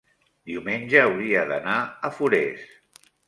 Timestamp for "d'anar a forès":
1.53-2.65